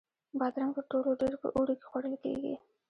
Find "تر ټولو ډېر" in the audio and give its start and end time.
0.77-1.33